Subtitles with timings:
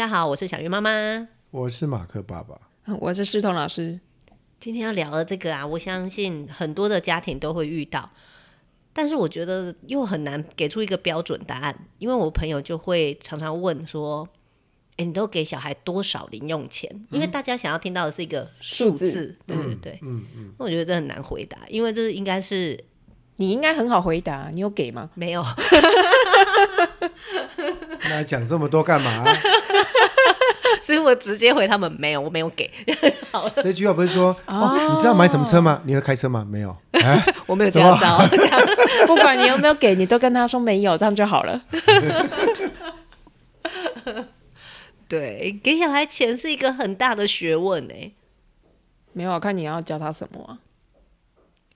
[0.00, 2.58] 家好，我是小鱼妈妈，我是马克爸爸，
[3.00, 4.00] 我是诗彤老师。
[4.58, 8.08] 今天要聊的这个啊，我相信很多的家庭都会遇到，
[8.94, 14.26] 但是我觉得又很难给出一个标准答案，因为我朋友就会常常问说
[14.96, 22.82] ：“哎，你都给小孩多少零用钱？”嗯、因为大家想要听到的是一个数字，字对对对，嗯嗯，嗯我觉得这很难回答，因为这应该是
[23.36, 25.10] 你应该很好回答，你有给吗？
[25.12, 25.44] 没有。
[28.08, 29.24] 那讲这么多干嘛？
[30.80, 32.70] 所以我直接回他们没有，我没有给。
[33.30, 35.82] 好了，这句话不是说哦，你知道买什么车吗？
[35.84, 36.46] 你会开车吗？
[36.48, 36.74] 没有，
[37.46, 38.18] 我没有驾照。
[39.06, 41.62] 不管你有没有给，你都跟他说没有，这样就好了。
[45.06, 48.14] 对，给小孩钱是一个很大的学问诶。
[49.12, 50.58] 没有，看你要教他什么啊？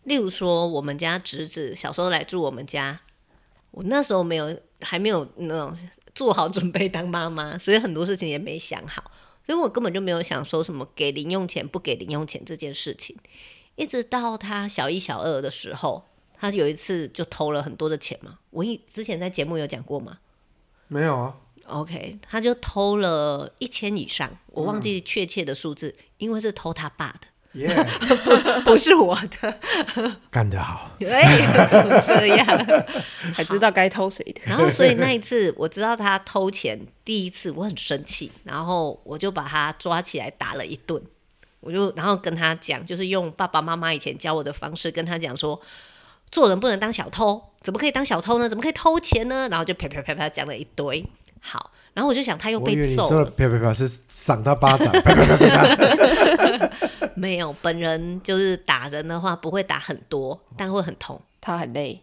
[0.05, 3.00] 例如说，我们家侄子小时候来住我们家，
[3.72, 5.77] 我那时候没有，还没有那种。
[6.14, 9.10] 做好准备当妈妈，所以很多事情也没想好，
[9.44, 13.16] 所以我根本就没有想说什么给零用钱不给零用钱这件事情。
[13.74, 18.38] 一直到他小一、小二的时候，他有一次就偷了很多的钱嘛。
[18.50, 20.18] 我一之前在节目有讲过吗？
[20.86, 21.34] 没有啊。
[21.66, 27.27] OK，他就偷了一千以上，我忘记确切的数字，嗯、因为是偷他爸的。
[27.55, 28.16] 耶，Yeah.
[28.19, 29.60] 不 不是我的，
[30.30, 30.91] 干得好！
[31.00, 32.46] 哎，怎么这样？
[33.34, 34.41] 还知道该偷谁的？
[34.44, 41.02] 然后，所以那一次我知道他偷钱，第一次我很生气，然后我就把他抓起来打了一顿。
[41.61, 45.58] 我就然后跟他讲，就是用爸爸妈妈以前教我的方式跟他讲说，
[46.30, 48.48] 做人不能当小偷，怎么可以当小偷呢？
[48.48, 49.48] 怎么可以偷钱呢？
[49.48, 51.06] 然后就啪啪啪啪讲了一堆。
[51.41, 56.70] 好，然后我就想他又被揍了，啪啪啪是赏他巴掌，啪啪啪啪。
[57.14, 61.20] 没有，本人就是打人的话不会打很多，但会很痛。
[61.40, 62.02] 他很累，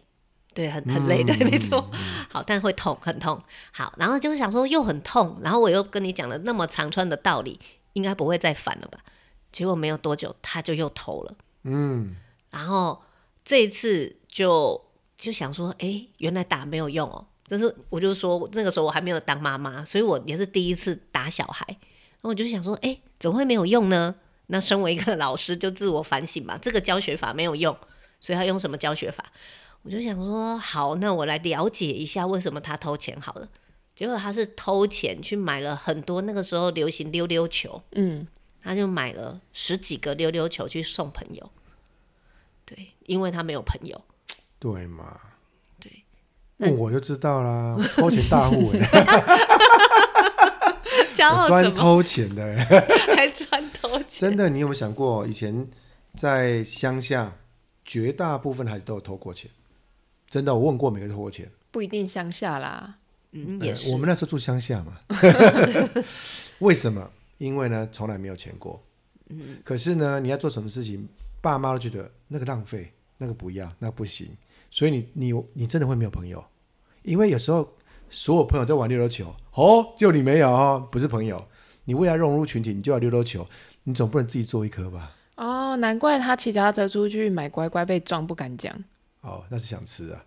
[0.54, 1.84] 对，很很累，对，没错。
[2.30, 3.40] 好，但会痛，很痛。
[3.70, 7.60] 好，然后就是想说又很痛，然后我又跟你讲了那么长串的道理，
[7.92, 9.00] 应该不会再反了吧？
[9.52, 11.34] 结果没有多久，他就又投了。
[11.64, 12.16] 嗯，
[12.50, 13.02] 然后
[13.44, 14.80] 这一次就
[15.18, 17.26] 就想说，哎，原来打没有用哦。
[17.46, 21.66] 就是我就说那个时候我还没有当妈妈，所以我也是第一次打小孩。
[21.68, 24.14] 然后我就想说，哎，怎么会没有用呢？
[24.46, 27.76] 那身为一个老师，就自我反省嘛，这个教学法没有用，
[28.20, 29.24] 所以他用什么教学法？
[29.82, 33.48] 我就想说，好，那我来了解一下为什么他偷钱好了。
[33.94, 38.26] 结果他是偷钱去买了很多那个时候流行溜溜球，嗯，
[38.62, 41.50] 他就买了十几个溜溜球去送朋友。
[42.64, 44.00] 对，因为他没有朋友。
[44.60, 45.20] 对嘛？
[46.62, 48.72] 对，问我就知道啦，偷钱大户
[51.14, 52.56] 专偷钱的，
[53.14, 54.06] 还专偷钱。
[54.08, 55.66] 真的，你有没有想过，以前
[56.16, 57.32] 在乡下，
[57.84, 59.50] 绝大部分孩子都有偷过钱？
[60.28, 61.50] 真的，我问过每个人偷过钱。
[61.70, 62.96] 不一定乡下啦，
[63.32, 63.92] 嗯，也是。
[63.92, 64.98] 我们那时候住乡下嘛。
[66.60, 67.10] 为什么？
[67.38, 68.82] 因为呢，从来没有钱过。
[69.28, 69.58] 嗯。
[69.64, 71.08] 可是呢，你要做什么事情，
[71.40, 74.28] 爸妈都觉得那个浪费，那个不要，那个不行。
[74.70, 76.42] 所以你你你真的会没有朋友，
[77.02, 77.68] 因为有时候。
[78.14, 81.42] 所有朋友在玩溜溜球，哦，就你没有哦，不是朋友。
[81.86, 83.46] 你为了融入群体，你就要溜溜球，
[83.84, 85.12] 你总不能自己做一颗吧？
[85.36, 88.70] 哦，难怪他骑脚踏车出去买乖乖被撞，不敢讲。
[89.22, 90.20] 哦，那是想吃啊，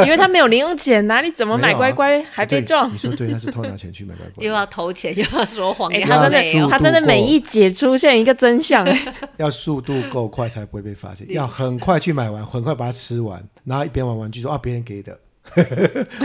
[0.06, 2.88] 因为他没有零用钱呐、啊、里怎么买乖乖还被撞？
[2.88, 5.92] 啊、你说对，那是偷拿钱去买乖乖，又要投钱又要说谎。
[5.92, 8.88] 哎、欸，他真的，他真的每一节出现一个真相。
[9.36, 15.18] 要速度够快才不会被发现，要很快去买完，很快把它吃完，然后一边玩玩具说啊，别人给的。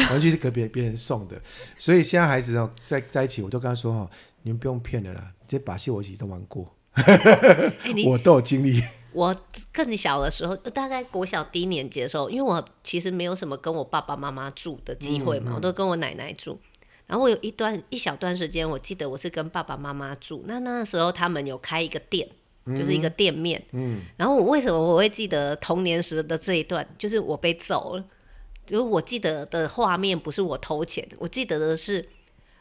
[0.10, 1.40] 玩具是给别别人送的，
[1.78, 4.10] 所以现在孩子哦，在在一起，我都跟他说哈，
[4.44, 6.76] 你们不用骗了啦，这把戏我一起都玩过，
[8.08, 8.82] 我都有经历。
[9.14, 9.36] 我
[9.74, 16.58] 更小的时候，大概国小低年级的时候，因为我其实没有什么跟我爸爸妈妈住的机会嘛，嗯嗯、我都跟我奶奶住。
[17.08, 20.46] 然后我有一段一小段时间，我记得我是跟爸爸妈妈住。
[20.48, 22.26] 那那时候他们有开一个店，
[22.68, 23.62] 就是一个店面。
[23.74, 24.02] 嗯。
[24.16, 26.88] 然后我为什么我会记得童年时的这一段？
[26.98, 28.06] 就是我被揍了。
[28.72, 32.08] 就我记得的画面不是我偷钱，我记得的是，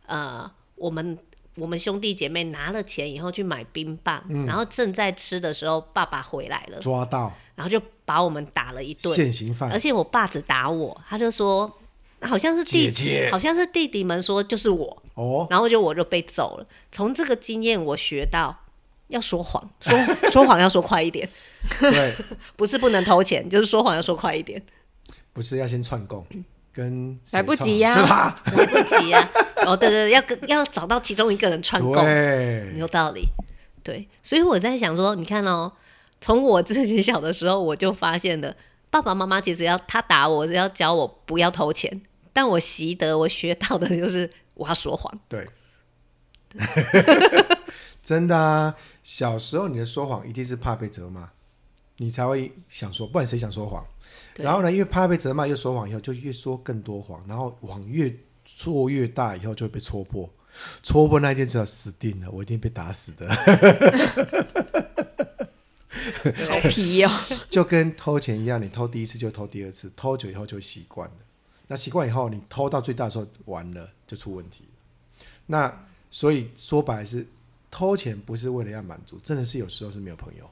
[0.06, 1.16] 呃，我们
[1.54, 9.70] 我们兄弟姐妹拿了钱以后去买冰棒，嗯、然后正在吃的时候，爸爸回来了，抓到，然后就把我们打了一顿，现行犯。
[9.70, 11.78] 而且我爸只打我，他就说
[12.22, 16.66] 好像是弟弟，好像是弟弟们说就是我，哦，然后就我就被揍了。
[16.90, 18.64] 从这个经验我学到
[19.08, 19.96] 要说谎，说
[20.28, 21.28] 说谎要说快一点，
[21.78, 22.14] 对，
[22.56, 24.60] 不是不能偷钱，就是说谎要说快一点。
[25.40, 26.22] 不是要先串供，
[26.70, 27.94] 跟来不及呀，
[28.44, 29.26] 来不及呀。
[29.64, 33.26] 哦，对对，要跟要找到其中一个人串供，对有道理。
[33.82, 35.72] 对，所以我在想说，你看哦，
[36.20, 38.54] 从我自己小的时候，我就发现了，
[38.90, 42.02] 爸爸妈妈其实要他打我是要教我不要偷钱，
[42.34, 45.18] 但我习得我学到的就是我要说谎。
[45.26, 45.48] 对，
[48.02, 51.30] 真的啊，小时候你的说谎一定是怕被责骂，
[51.96, 53.82] 你才会想说，不然谁想说谎？
[54.36, 60.28] 然后呢，因为怕被责骂又说谎，以后就越说更多谎，然后谎越做越大，以后就会被戳破。
[60.82, 63.28] 戳破那一天就要死定了，我一定被打死的。
[66.50, 67.10] 好皮哦，
[67.48, 71.14] 就跟偷钱一样，你偷第一次就偷第二次，偷久以后就习惯了。
[71.68, 74.64] 那习惯以后，你偷到最大的时候，完了就出问题。
[75.46, 77.26] 那所以说白了是
[77.70, 80.50] 偷钱不是为了要满足，真的是有时候是没有朋友。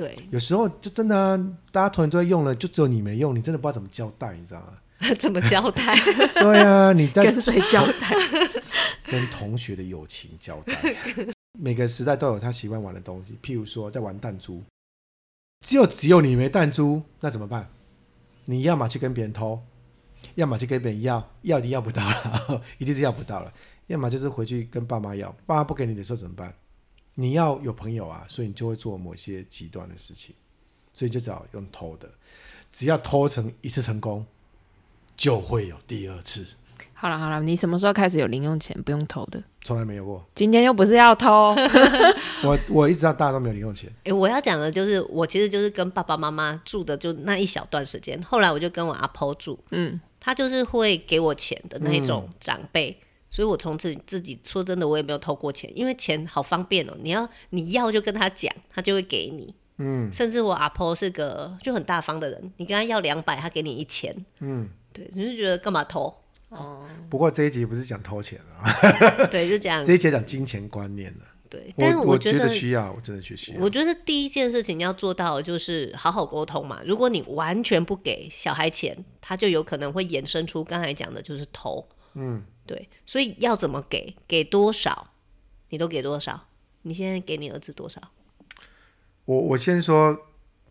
[0.00, 1.36] 对，有时候就真的啊，
[1.70, 4.68] 大家同学都在用了，就只有你没用，你真的不知道怎么交代，你知道吗？
[5.18, 5.94] 怎么交代？
[6.34, 8.16] 对啊，你在 跟谁交代？
[9.04, 10.96] 跟同学的友情交代。
[11.58, 14.62] 每个时代都有他喜欢玩的东西，譬如说在玩弹珠，
[15.66, 17.68] 只有只有你没弹珠，那怎么办？
[18.46, 19.60] 你要么去跟别人偷，
[20.34, 23.52] 要么去跟别人要，要一定要不到了，一定是要不到了。
[23.88, 26.54] 要么就是回去跟爸妈要，爸妈不给你的时候怎么办？
[27.14, 30.34] 你要有朋友啊，所以你就会做某些极端的事情，
[30.94, 32.10] 所以就只好用偷的。
[32.72, 34.24] 只要偷成一次成功，
[35.16, 36.46] 就会有第二次。
[36.94, 39.42] 好了好了，你什么时候开始有零用钱不用偷的？
[39.62, 40.24] 从来没有过。
[40.34, 41.54] 今天又不是要偷，
[42.44, 43.90] 我我一直到大家都没有零用钱。
[43.98, 52.90] 哎、欸，我要讲的就是，我其实就是跟爸爸妈妈住的就那一小段时间，后来我就跟我阿婆住，嗯，他就是会给我钱的那种长辈。
[52.90, 56.92] 嗯所以我从此自己说真的，我也没有偷过钱，因为钱好方便哦。
[57.00, 59.54] 你要你要就跟他讲，他就会给你。
[59.78, 64.14] 嗯，甚至我阿婆是个就很大方的人，你跟他要两百，他给你一千。
[64.40, 66.14] 嗯，对，你就觉得干嘛偷？
[66.50, 66.84] 哦。
[67.08, 68.66] 不过这一集不是讲偷钱啊。
[69.30, 71.24] 对，就讲这一集讲金钱观念了。
[71.48, 73.60] 对，但是我觉得，我觉得需要，我真的去需要。
[73.60, 76.80] 我觉得第一件事情要做到就是好好沟通嘛。
[76.84, 81.88] 如果你完全不给小孩钱，他就有可能会衍生出刚才讲的就是偷。
[82.14, 82.42] 嗯。
[82.70, 85.10] 对，所以要怎么给，给多少，
[85.70, 86.46] 你都给多少？
[86.82, 88.00] 你现在给你儿子多少？
[89.24, 90.16] 我我先说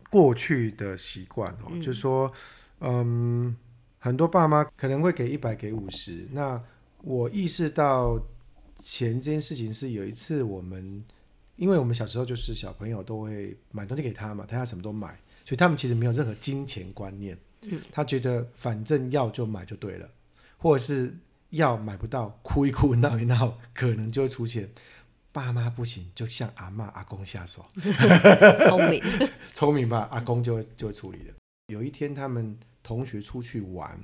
[0.08, 2.32] 过去的习惯哦，嗯、就是说，
[2.80, 3.54] 嗯，
[3.98, 6.26] 很多爸妈可能会给一百，给五十。
[6.32, 6.58] 那
[7.02, 8.18] 我意识到
[8.82, 11.04] 钱这件事情是有一次我们，
[11.56, 15.08] 因为我们小时候就是小朋友都会买东西给他嘛，他要什么都买，
[15.44, 17.36] 所以他们其实没有任何金钱观念。
[17.64, 20.08] 嗯，他觉得反正要就买就对了，
[20.56, 21.14] 或者是。
[21.50, 24.70] 要买不到，哭一哭，闹一闹，可能就会出现。
[25.32, 27.64] 爸妈不行，就向阿嬷、阿公下手。
[28.68, 29.02] 聪明，
[29.54, 30.08] 聪明吧？
[30.10, 31.32] 阿公就会就会处理的。
[31.68, 34.02] 有一天，他们同学出去玩，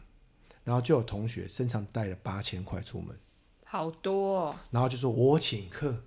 [0.62, 3.16] 然后就有同学身上带了八千块出门，
[3.64, 4.56] 好多哦。
[4.70, 6.04] 然后就说：“我请客。”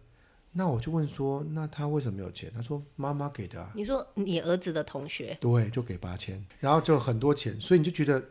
[0.53, 5.37] 那我就问说：“那他为什么没有钱？”他说：“妈妈给的啊。”你说你儿子的同学？
[5.41, 8.23] 对，就给八千，然后就很多钱，所以你就觉得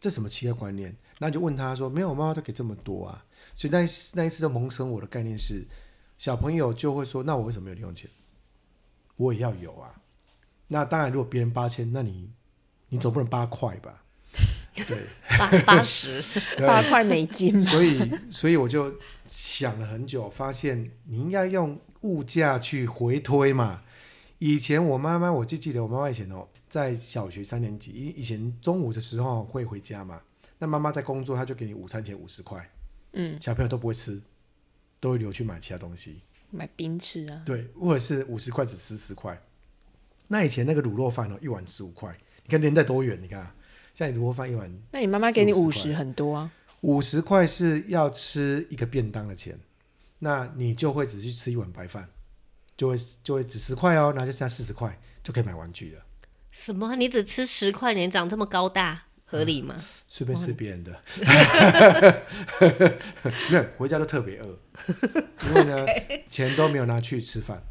[0.00, 0.94] 这什么奇怪观念？
[1.22, 3.24] 那就问他说：“没有，我妈妈都给这么多啊。”
[3.54, 3.78] 所以那
[4.14, 5.64] 那一次的萌生我的概念是，
[6.18, 8.10] 小朋友就会说：“那我为什么没有零用钱？
[9.14, 9.94] 我也要有啊。”
[10.66, 12.28] 那当然，如果别人八千，那你
[12.88, 14.02] 你总不能八块吧？
[14.74, 14.98] 对，
[15.38, 16.20] 八八十
[16.58, 17.62] 八块美金。
[17.62, 18.92] 所以，所以我就
[19.24, 23.82] 想了很久，发现你应该用物价去回推嘛。
[24.40, 30.20] 以前我妈妈，我就记得我妈妈以前哦，在小学三年级，以以前中午的时候会回家嘛。
[30.62, 32.70] 那妈妈在工作，她就给你午餐钱五十块，
[33.14, 34.22] 嗯，小朋友都不会吃，
[35.00, 36.20] 都会留去买其他东西，
[36.52, 39.42] 买冰吃啊，对，或者是五十块只吃十块。
[40.28, 43.20] 那以前那个卤肉饭哦，一碗十五块，你看年代多远？
[43.20, 43.42] 你看，
[43.92, 46.52] 现在卤肉饭一碗，那你妈妈给你五十很多啊？
[46.82, 49.58] 五十块是要吃一个便当的钱，
[50.20, 52.08] 那你就会只去吃一碗白饭，
[52.76, 56.04] 就会就会只十块哦，然后就剩下四十块就可以买玩具了。
[56.52, 56.94] 什么？
[56.94, 59.06] 你只吃十块，你长这么高大？
[59.32, 59.74] 合理吗？
[60.06, 61.02] 随、嗯、便吃别人的，
[63.50, 64.58] 没有回家都特别饿，
[65.48, 65.86] 因为呢
[66.28, 67.62] 钱都没有拿去吃饭，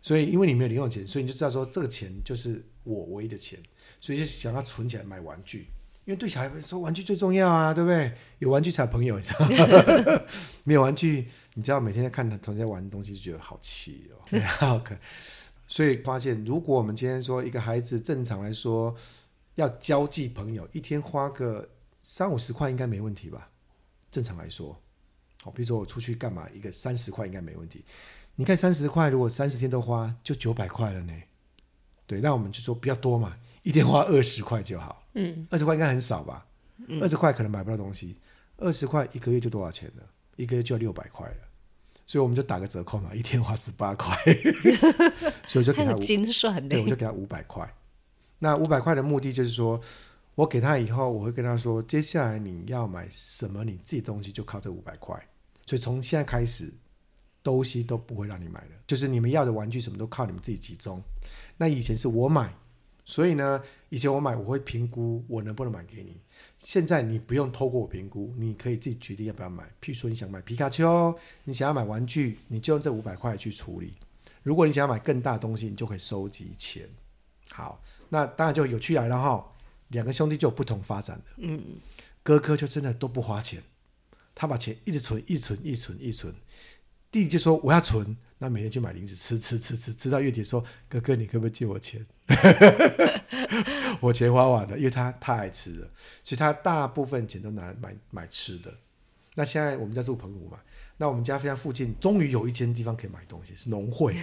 [0.00, 3.58] 所以因为你没有零用钱，所以你就知道说这个钱就是我唯一的钱，
[4.00, 5.66] 所以就想要存起来买玩具，
[6.04, 8.12] 因为对小孩来说玩具最重要啊，对不对？
[8.38, 10.22] 有玩具才有朋友，你知道吗？
[10.62, 14.96] 没有玩具，你知道每天在看同学玩的东西就觉得好气哦，好可，
[15.66, 18.94] 所以发现如果我们今天说一个孩子正常来说。
[19.58, 21.68] 要交际朋友，一天花个
[22.00, 23.50] 三五十块应该没问题吧？
[24.08, 24.80] 正常来说，
[25.42, 27.84] 好，比如说我出去干嘛，一个三十块应该没问题。
[28.36, 31.12] 你看三十块，如果三十天都花，就九百块了呢。
[32.06, 35.04] 对，那我们就说比较多嘛，一天花二十块就好。
[35.14, 36.46] 嗯，二十块应该很少吧？
[37.00, 38.16] 二十块可能买不到东西，
[38.58, 40.02] 二十块一个月就多少钱呢？
[40.36, 41.36] 一个月就要六百块了。
[42.06, 44.16] 所以我们就打个折扣嘛，一天花十八块，
[45.48, 47.68] 所以我就给他精算，对，我就给他五百块。
[48.38, 49.80] 那五百块的目的就是说，
[50.34, 55.14] 我给他以后，我会跟他说，接下来你要买什么，你自己东西就靠这五百块。
[55.66, 56.72] 所以从现在开始，
[57.42, 61.02] 东西都不会让你买了，就是你们要的玩具什么都靠你们自己集中。
[61.56, 62.54] 那以前是我买，
[63.04, 66.20] 所以呢，以前我买我会评估我能不能买给你。
[66.56, 69.64] 现在你不用透过我评估，你可以自己决定要不要买。
[69.80, 73.94] 譬如说你想买皮卡丘，你想要买玩具，你就用这五百块去处理。
[74.42, 76.88] 如果你想要买更大的东西，你就可以收集钱。
[77.50, 79.52] 好，那当然就有趣来了哈。
[79.88, 81.24] 两个兄弟就有不同发展的。
[81.38, 81.62] 嗯，
[82.22, 83.62] 哥哥就真的都不花钱。
[84.34, 86.34] 他把钱一直存，一存，一存，一存。
[87.10, 92.04] 弟弟就说：“我要存，那每天去买零食吃，吃，吃，吃，吃到月底说：‘哥哥，你可不可以借我钱？’
[94.00, 95.90] 我钱花完了，因为他太爱吃了，
[96.22, 98.72] 所以他大部分钱都拿来买买吃的。
[99.34, 100.58] 那现在我们在住澎湖嘛，
[100.98, 104.14] 那我们家非常附近，终于有一间地方可以买东西，是农会。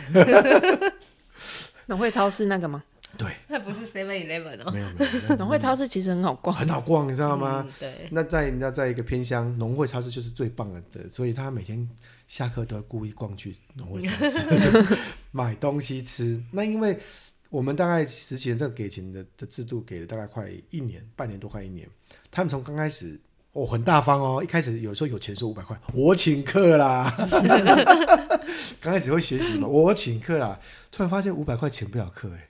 [1.88, 2.84] 农会超市那个吗？”
[3.18, 4.72] 对，那不是 Seven Eleven 哦。
[4.72, 7.66] 没有没有，农会超市其实很好逛，很好逛，你知道吗？
[7.68, 8.10] 嗯、对。
[8.12, 11.90] 那在你知道，在一个偏乡，农会超市就是最棒的，所以他每天
[12.28, 14.98] 下课都要故意逛去农会超市
[15.32, 16.42] 买东西吃。
[16.52, 16.98] 那因为
[17.50, 21.88] 我们大概实行这个给钱的的制度，给了大概快一年，半年多快一年。
[22.30, 23.20] 他们从刚开始
[23.54, 27.14] 哦很大方哦，一开始有时候有钱收五百块，我请客啦。
[28.82, 30.60] 刚开始会学习嘛，我请客啦，
[30.92, 32.50] 突然发现五百块请不了客哎。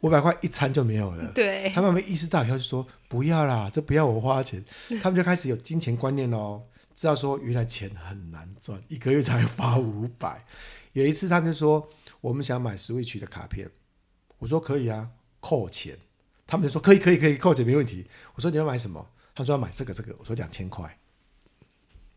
[0.00, 1.32] 五百块一餐就没有了。
[1.32, 4.64] 对，他们没意识到以后就说不要啦，这不要我花钱。
[5.02, 6.62] 他们就开始有金钱观念哦，
[6.94, 10.44] 知道说原来钱很难赚，一个月才发五百。
[10.92, 11.88] 有一次他们就说
[12.20, 13.70] 我们想买 Switch 的卡片，
[14.38, 15.08] 我说可以啊，
[15.40, 15.96] 扣钱。
[16.46, 18.06] 他们就说可以可以可以扣钱没问题。
[18.34, 19.08] 我说你要买什么？
[19.34, 20.14] 他说要买这个这个。
[20.18, 20.98] 我说两千块，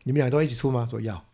[0.02, 0.86] 你们两个都一起出吗？
[0.90, 1.24] 说要，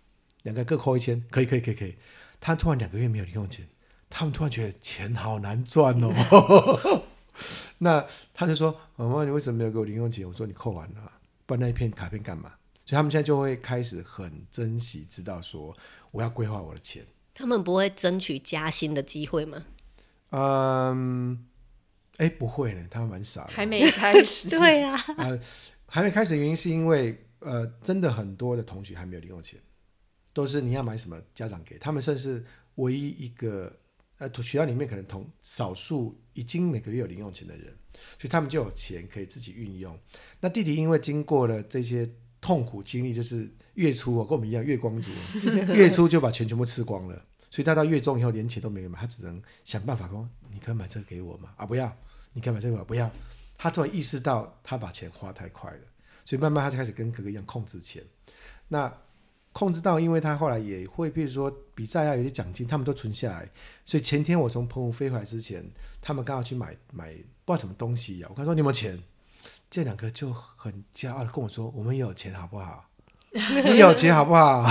[0.43, 1.97] 两个各扣一千，可以可以可以可以。
[2.39, 3.67] 他突然两个月没有零用钱。
[4.11, 7.03] 他们突然觉得钱好难赚哦，
[7.79, 11.13] 那他就说：“妈妈，你为什么没有给我零用钱？”我说：“你扣完了，
[11.47, 12.53] 不然那一片卡片干嘛？”
[12.85, 15.75] 所以他们现在就会开始很珍惜，知道说
[16.11, 17.07] 我要规划我的钱。
[17.33, 19.65] 他们不会争取加薪的机会吗？
[20.31, 21.47] 嗯，
[22.17, 24.51] 哎，不会呢，他们蛮傻的，还没开始。
[24.51, 25.41] 对啊，呃，
[25.87, 29.59] 还没开始的原因是因为呃，真的很多的同学还没有零用钱，
[30.35, 33.73] 都是你要买什么家长给他们，甚至唯一一个。
[34.21, 37.75] 呃，学校里面可能同少数已经每个月有零用钱的人，
[38.19, 39.99] 所以他们就有钱可以自己运用。
[40.41, 42.07] 那弟弟因为经过了这些
[42.39, 45.11] 痛苦经历，就是月初哦，跟我们一样月光族，
[45.75, 47.15] 月初就把钱全部吃光了，
[47.51, 51.91] 所以他到月中以后连钱都没有嘛，他只能想办法说：“你可以买这个给我吗？”啊，不要！
[52.35, 52.85] 你可以买这个吗？
[52.85, 53.11] 不要！
[53.57, 55.81] 他突然意识到他把钱花太快了，
[56.27, 58.05] 所以慢慢他就开始跟哥哥一样控制钱。
[58.69, 58.93] 那
[59.53, 63.49] 控制到，因为他后来也会，比如说比赛啊，有些奖金，他们都存下来。
[63.85, 65.69] 所以前天我从澎湖飞回来之前，
[66.01, 67.13] 他们刚好去买买
[67.45, 68.31] 不知道什么东西呀、啊。
[68.31, 68.99] 我跟他说：“你有没有钱？”
[69.69, 72.85] 这两个就很骄傲的跟我说：“我们有钱，好不好？
[73.33, 74.69] 你有钱，好不好？”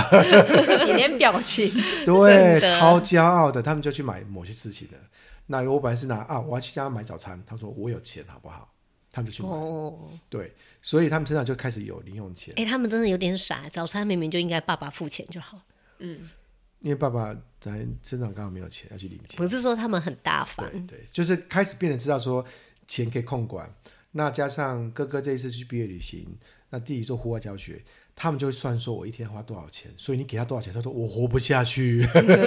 [0.88, 1.70] 一点表情，
[2.04, 3.62] 对，超骄傲的。
[3.62, 4.98] 他们就去买某些事情了。
[5.46, 7.42] 那我本来是拿啊，我要去家买早餐。
[7.46, 8.72] 他说：“我有钱，好不好？”
[9.10, 9.48] 他们就去买。
[9.48, 10.52] 哦，对。
[10.82, 12.54] 所以他们身上就开始有零用钱。
[12.56, 13.68] 哎、欸，他们真的有点傻。
[13.68, 15.60] 早餐明明就应该爸爸付钱就好。
[15.98, 16.30] 嗯，
[16.78, 19.36] 因为爸爸在身上刚好没有钱要去领钱。
[19.36, 20.66] 不是说他们很大方。
[20.70, 22.42] 对对，就是开始变得知道说
[22.88, 23.70] 钱可以控管。
[24.12, 26.26] 那加上哥哥这一次去毕业旅行，
[26.70, 27.84] 那弟弟做户外教学，
[28.16, 29.92] 他们就会算说我一天花多少钱。
[29.98, 32.02] 所以你给他多少钱，他说我活不下去。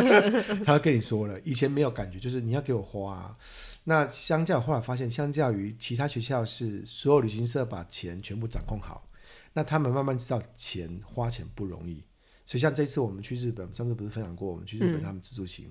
[0.65, 3.37] 他会跟你说了，以前没有感觉，就是你要给我花、啊。
[3.85, 9.09] 那相较后来发现，相较于其他学校是所有旅行社把钱全部掌控好，
[9.51, 12.01] 那他们慢慢知道钱花钱不容易。
[12.45, 15.69] 所以像这次我们去日本，上次不是分享过我们去日本他们自助行，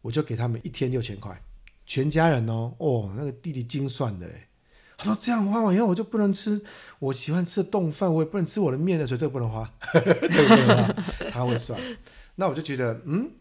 [0.00, 1.38] 我就给他们一天六千块，
[1.84, 4.48] 全家人哦哦，那个弟弟精算的嘞，
[4.96, 6.62] 他说这样花完以后我就不能吃
[6.98, 9.70] 我喜欢吃的冻饭，我也不能吃我的面的，所以这个不能花，
[11.30, 11.78] 他会算。
[12.36, 13.32] 那我就觉得嗯，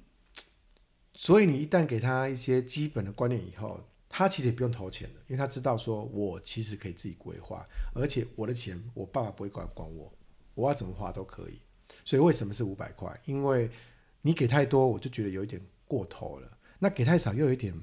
[1.13, 3.79] 所以你一旦给他一些基本的观念以后。
[4.15, 10.13] 他其实也不用投钱的，因为他知道说，我其实可以自己规划，而且我的钱，我爸爸不会管管我，
[10.53, 11.59] 我要怎么花都可以。
[12.05, 13.19] 所以为什么是五百块？
[13.25, 13.71] 因为
[14.21, 17.73] 你给太多，我就觉得有一点过头了；那给太少，又有一点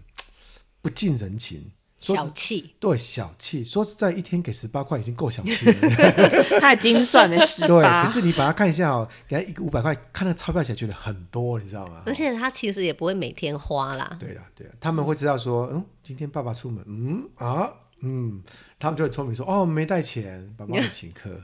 [0.80, 1.72] 不近人情。
[2.00, 3.62] 小气，对，小气。
[3.62, 5.74] 说实在，一天给十八块已经够小气了。
[6.58, 7.68] 他已经算了十八。
[7.68, 12.02] 对，可是你把它看一下哦，给他一个五百块，看那钞票起来觉得很多，你知道吗？
[12.06, 14.16] 而且他其实也不会每天花啦。
[14.18, 18.42] 对啦，对啦，他们会知道说，嗯，今天爸爸出门，嗯啊，嗯，
[18.78, 21.38] 他们就会聪明说，哦，没带钱，爸爸会请客。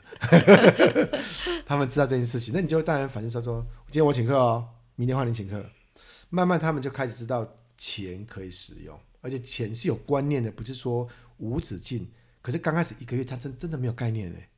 [1.67, 5.63] 他们知道这件事情，那你就当然反正说说，今天我请客哦，明天换你请客。
[6.31, 7.47] 慢慢他们就开始知道
[7.79, 8.99] 钱可以使用。
[9.21, 11.07] 而且钱是有观念的，不是说
[11.39, 12.09] 无止境。
[12.43, 14.49] 可是刚开始一个月，他真真的没有概念哎，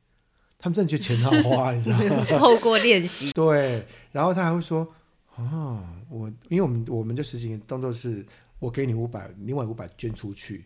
[0.59, 2.25] 他们真的觉得钱好花， 你知道吗？
[2.29, 3.87] 透过练习， 对。
[4.11, 4.87] 然后他还会说
[5.35, 8.25] ：“啊，我因为我们我们就实行动作是，
[8.59, 10.65] 我给你五百，另外五百捐出去。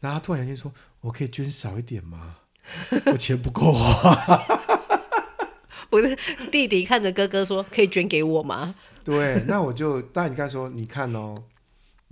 [0.00, 0.72] 然后他突然间说
[1.02, 2.36] ：“我可以捐少一点吗？
[3.06, 4.16] 我钱不够花。
[5.90, 6.16] ”不是，
[6.50, 11.42] 弟弟看着哥哥说：“可以捐给我吗？”对，那我就当然你刚才说，你看哦，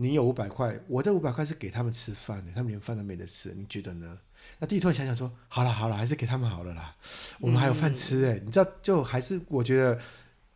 [0.03, 4.19] 你有五百块，我这五百块是给他们吃饭的，他们连饭都没得吃，你觉得呢？
[4.59, 6.97] 那弟弟突然想想说：“好了好了，还是给他们好了啦，
[7.39, 8.39] 我们还有饭吃哎。
[8.39, 10.01] 嗯”你知道，就还是我觉得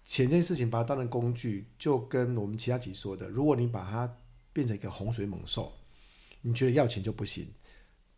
[0.07, 4.17] 钱这件事情把它当成工具，就跟我们其他几说的，如果你把它
[4.53, 5.73] 变成一个洪水猛兽。
[6.47, 7.49] 你觉得要钱就不行，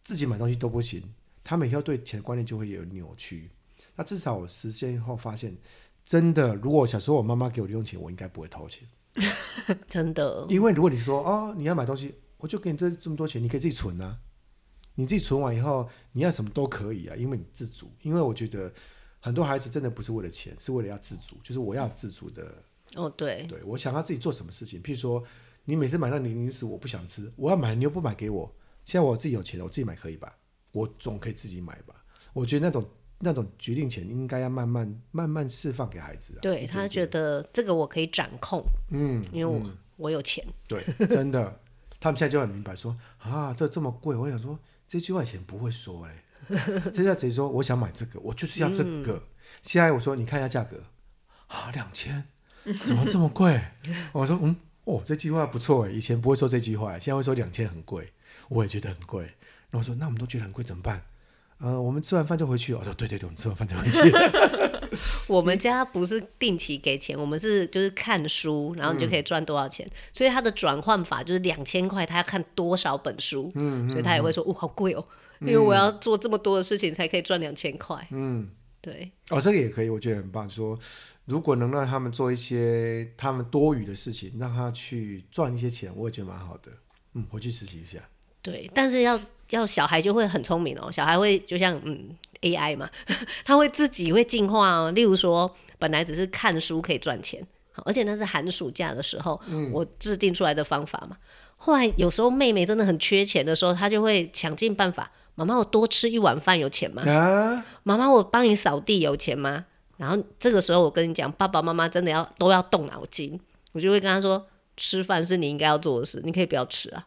[0.03, 1.01] 自己买东西都不行，
[1.45, 3.51] 他们以后对钱的观念就会有扭曲。
[3.95, 5.57] 那至少我实践后发现，
[6.05, 8.83] 真的，如果小时候我妈妈给我零用钱，我应该不会偷钱。
[9.89, 14.19] 真的，因为如果你说哦，你要买东西，我就给你这这么多钱，你可以自己存啊。
[14.95, 17.91] 你自己存完以后，你要什么都可以啊，因为你自主。
[18.03, 18.73] 因为我觉得
[19.21, 22.63] 很多孩子真的不是为了钱，是为了要自主，就是我要自主的。
[22.95, 25.23] 哦，对，对我想要自己做什么事情，譬如说。
[25.69, 28.55] 你每次买那零零食，我不想吃，我要买，你又不买给我。
[28.85, 30.33] 现在我自己有钱了，我自己买可以吧？
[30.71, 32.05] 我总可以自己买吧？
[32.33, 36.41] 我觉得那种那种决定权应该要慢慢慢慢释放给孩子啊。
[36.43, 40.45] 对，他觉得这个我可以掌控，嗯，因为我、嗯、我有钱。
[40.69, 41.61] 对，真的，
[42.01, 49.17] 他们现在就很明白说啊，这这么贵，我想说这句话以前不会说哎、欸， 这下谁说我想买这个，我就是要这个。
[49.17, 49.23] 嗯、
[49.63, 50.83] 现在我说你看一下价格
[51.47, 52.25] 啊，两千，
[52.85, 53.61] 怎么这么贵？
[54.13, 54.57] 我说嗯。
[54.87, 58.13] 哦，这句话不错哎，以前不会说这句话，现在会说两千很贵，
[58.49, 59.25] 我也觉得很贵。
[59.25, 61.03] 然后我说，那我们都觉得很贵，怎么办？
[61.59, 62.75] 嗯、呃，我们吃完饭就回去。
[62.75, 64.01] 我说，对对对，我们吃完饭就回去。
[65.27, 69.87] 我们家不是定期给钱，我们是就是看书，然后你就可以赚多少钱。
[69.87, 73.51] 嗯、所以他的转换法就是两千块，他要看多少本书。
[73.55, 75.07] 嗯，所以他也会说，哦，好贵哦，
[75.41, 78.07] 因为我要做这么多的事情才可以赚两千块。
[78.11, 78.49] 嗯，
[78.81, 79.13] 对。
[79.31, 80.49] 哦，这个也可以，我觉得很棒。
[80.49, 80.79] 说。
[81.25, 86.71] 如果能让他们做一些他们多余的事情，让他去赚一些钱，我也觉得蛮好的。
[87.15, 87.99] 嗯，回去实习一下。
[88.53, 89.19] 对，但是要
[89.51, 92.09] 要小孩就会很聪明哦，小孩会就像嗯
[92.43, 92.89] AI 嘛，
[93.45, 94.91] 他会自己会进化哦。
[94.93, 97.45] 例如说，本来只是看书可以赚钱，
[97.85, 101.17] 而且那是寒暑假的时候，嗯，我制定出来的方法嘛。
[101.57, 105.11] 后来有时候妹妹真的很缺钱的时候，她就会想尽办法。
[105.35, 107.03] 妈妈，我多吃一碗饭有钱吗？
[107.07, 109.67] 啊，妈妈，我帮你扫地有钱吗？
[109.99, 113.39] 然后这个时候，我跟你讲，爸爸妈妈真的要都要动脑筋。
[113.73, 114.47] 我就会跟他说，
[114.79, 117.07] 吃饭是你应该要做的事，你可以不要吃啊。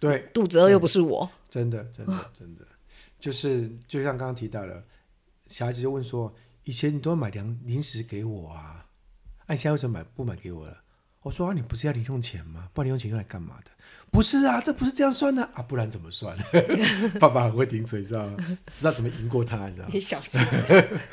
[0.00, 1.28] 对，肚子饿又不是我。
[1.50, 2.66] 真的，真的，真的，
[3.18, 4.84] 就是就像刚刚提到了，
[5.46, 6.32] 小孩子就问说，
[6.64, 8.86] 以前你都要买零零食给我啊，
[9.46, 10.82] 哎，现在为什么买不买给我了？
[11.28, 12.70] 我说啊，你不是要零用钱吗？
[12.72, 13.70] 不然零用钱用来干嘛的？
[14.10, 16.34] 不是啊，这不是这样算的啊，不然怎么算？
[17.20, 18.58] 爸爸很会顶嘴，知道吗？
[18.74, 19.90] 知道怎么赢过他，你知道吗？
[19.92, 20.40] 你小心。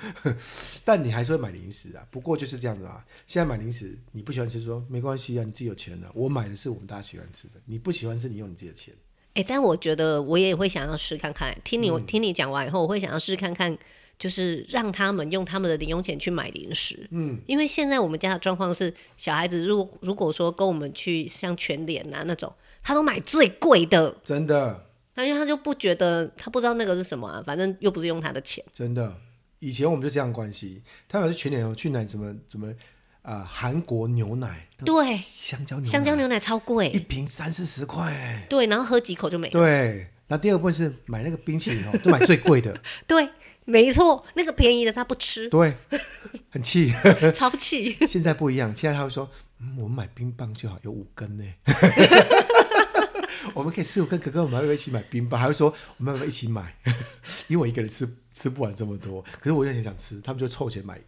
[0.85, 3.05] 但你还是会买零食啊，不过就是这样子啊。
[3.27, 6.09] 现在买零食，你不喜欢吃说，说没关系啊，你自己有钱的。
[6.13, 8.93] 我买的是我们大家喜欢吃的，你不喜欢吃，你用你自己的钱。
[9.33, 11.53] 哎、欸，但我觉得我也会想要试看看。
[11.65, 13.77] 听你、嗯、听你讲完以后，我会想要试看看，
[14.17, 17.07] 就是让他们用他们的零用钱去买零食。
[17.11, 22.53] 嗯，因为现在我们家的状况是，小孩子如果如果说跟我们去像全联啊那种。
[22.87, 24.85] 他都买最贵的，真的。
[25.15, 28.63] 那因为他就不觉得，他不知道那个是什么啊，反正又不是用他的钱。
[28.71, 29.11] 真的，
[29.57, 30.83] 以前我们就这样关系。
[31.09, 32.71] 他们是全年去买什么什么
[33.23, 33.43] 啊？
[33.51, 38.45] 韩国牛奶，对，香蕉牛奶，香蕉牛奶超贵，一瓶三四十块。
[38.47, 39.53] 对，然后喝几口就没了。
[39.53, 42.79] 对，那第二部分是买那个冰淇淋哦，就买最贵的。
[43.07, 43.27] 对，
[43.65, 45.49] 没错，那个便宜的他不吃。
[45.49, 45.75] 对，
[46.49, 46.93] 很气，
[47.33, 47.97] 超气。
[48.05, 51.43] 现在不一样，现在他会说，嗯，我们买冰棒就好，有五根呢。
[53.53, 56.75] 我们可以四五跟哥哥，我们还会一起买冰棒，还会说我们要不要一起买？
[57.47, 60.99] 因为我一个人吃吃不完这么多，可是我有点想吃，他们就凑钱买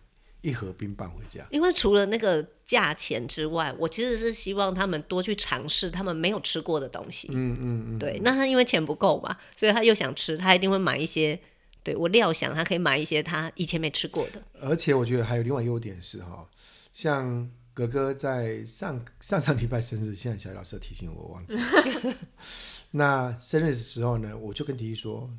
[0.42, 1.46] 一盒冰棒回家。
[1.52, 7.28] 因为除了那个价钱之外，我其实是希望他们多去尝试他们没有吃过的东西。
[7.32, 8.20] 嗯嗯嗯，对。
[8.24, 11.40] 那他因为钱不够嘛，所以他又想吃，他一定会买一些。
[11.88, 14.42] 对，我料想他可以买一些他以前没吃过的。
[14.62, 16.48] 而且我觉得还有另外优点是哈，
[16.92, 17.50] 像。
[17.78, 22.16] 哥哥在上上上礼拜生日，现在小老师提醒我，我忘记了。
[22.90, 25.30] 那生日的时候呢，我就跟弟弟说：“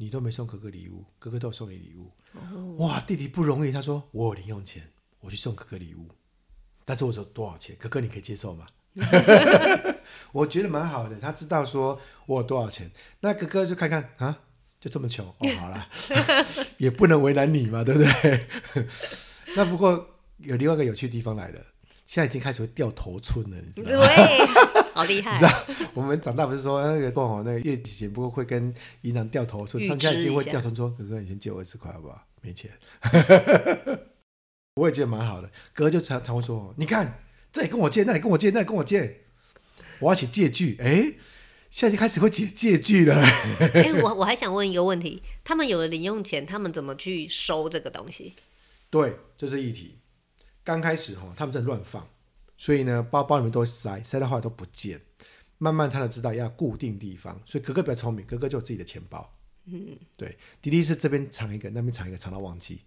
[0.00, 2.10] 你都没送哥哥礼物，哥哥都有送你礼物。
[2.32, 3.70] 哦”哇，弟弟不容易。
[3.70, 6.08] 他说：“我有零用钱，我去送哥哥礼物。”
[6.86, 7.76] 但是我说多少钱？
[7.78, 8.66] 哥哥你可以接受吗？
[10.32, 11.20] 我觉得蛮好的。
[11.20, 14.44] 他知道说我有多少钱，那哥哥就看看啊，
[14.80, 15.86] 就这么穷哦，好了，
[16.78, 18.46] 也不能为难你嘛，对不对？
[19.54, 20.16] 那不过。
[20.42, 21.60] 有另外一个有趣的地方来了，
[22.06, 24.06] 现在已经开始会掉头寸了，你知道吗？
[24.06, 24.46] 对，
[24.96, 25.34] 好厉害！
[25.34, 32.26] 你知道我们长大不是说那个过好那个月底前不过会跟银行掉头寸，他们现在已经会掉头寸说：“哥哥，你先借我一十块好不好？
[32.40, 32.70] 没钱。”
[34.76, 35.50] 我也觉得蛮好的。
[35.74, 37.20] 哥就常常会说：“你看，
[37.52, 39.24] 这里跟我借，那里跟我借，那里跟我借，
[39.98, 41.12] 我要写借据。”哎，
[41.70, 43.14] 现在就开始会写借据了。
[43.14, 48.34] 哎，我我还想问一个问题：他们有了零用钱，他们怎么去收这个东西？
[48.90, 50.00] 对，这是议题。
[50.64, 52.08] 刚开始哈，他们在乱放，
[52.58, 55.00] 所以呢，包包里面都会塞，塞到后来都不见。
[55.58, 59.32] 慢慢他就知道要固定地方，所以哥哥比较聪明，哥哥就有自己的钱包。
[59.66, 62.80] 嗯，对，弟弟是这边藏一个，那边藏一个，藏到忘记。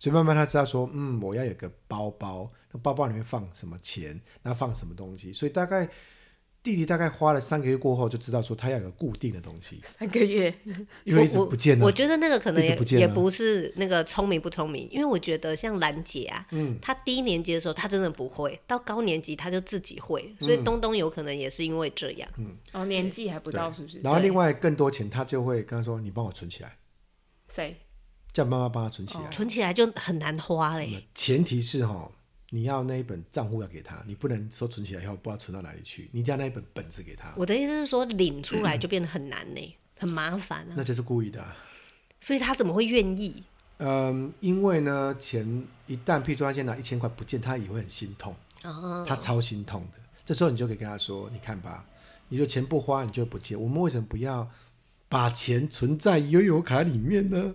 [0.00, 5.32] 所以慢慢他知道说，嗯，我要有个包包，那包包里面放什么钱，那放什么东西。
[5.32, 5.88] 所以大概。
[6.64, 9.78] 弟弟大概花了三个月过后，就知道说他要有个固定的东西。
[9.84, 10.52] 三个月，
[11.04, 11.84] 因为一直不见了。
[11.84, 22.26] 我觉得那个可能也也不是那个聪明不聪明，因为我觉得像兰姐啊，嗯，她低年级的时候她真的不会，到高年级她就自己会，所以东东有可能也是因为这样。
[22.38, 24.00] 嗯，哦，年纪还不到是不是？
[24.00, 26.78] 然后另外更多钱，他就会跟他说：“你帮我存起来。”
[27.52, 27.76] 谁？
[28.32, 29.28] 叫妈妈帮他存起来。
[29.30, 31.06] 存起来就很难花嘞。
[31.14, 32.10] 前提是哈。
[32.54, 37.34] 你要那一本账户要给他，你不能说存起来以后不知道存到哪里去，你一定要那一本本子给他。
[37.36, 40.74] 我的意思是说，领出来就变得很难呢、很麻烦啊。
[40.76, 41.56] 那就是故意的、啊。
[42.20, 43.42] 所以他怎么会愿意？
[43.78, 48.32] 嗯，因为呢，钱一旦譬如说他先拿一千块不见，他也会很心痛。
[48.62, 49.04] 哦。
[49.08, 51.84] 他超心痛的，这时候你就可以跟他说：“你看吧，
[52.28, 53.60] 你的钱不花，你就不见。
[53.60, 54.48] 我们为什么不要
[55.08, 57.52] 把钱存在悠游卡里面呢？”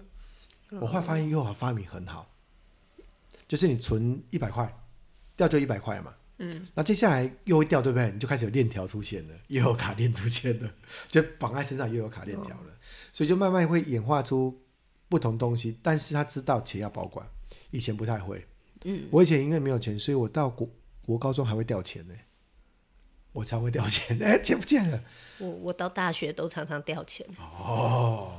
[0.71, 2.29] 哦、我后来发现悠游卡发明很好，
[3.47, 4.75] 就是你存一百块。
[5.39, 8.11] 掉就一百块嘛，嗯，那接下来又会掉，对不对？
[8.11, 10.69] 你就开始有链条出现了，又有卡链出现了，
[11.09, 12.75] 就绑在身上又有卡链条了，哦、
[13.13, 14.61] 所以就慢慢会演化出
[15.07, 15.79] 不同东西。
[15.81, 17.25] 但是他知道钱要保管，
[17.71, 18.45] 以前不太会，
[18.83, 20.69] 嗯，我以前因为没有钱，所以我到国
[21.05, 22.13] 国高中还会掉钱呢，
[23.31, 25.01] 我才会掉钱， 哎，钱不见了。
[25.37, 27.25] 我我到大学都常常掉钱。
[27.37, 28.37] 哦，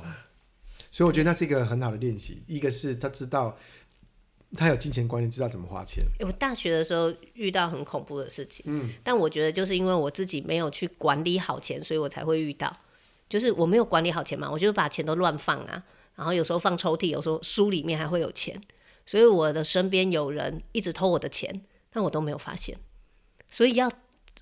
[0.91, 3.57] 所以我觉得那是一个很好的练习，一个是他知道。
[4.55, 6.03] 他有金钱观念，知道怎么花钱。
[6.19, 12.75] 我大学的时候遇到很恐怖的事情，嗯，但我觉得就是因为我自己没有去管理好钱，所以我才会遇到。
[13.29, 15.81] 就是我没有管理好钱嘛，我就把钱都乱放啊，
[16.15, 18.61] 然后有时候放抽屉，有时候书里面还会有钱，
[19.05, 22.77] 所以我的身边有人一直偷我的钱，但我都没有发现。
[23.49, 23.89] 所以要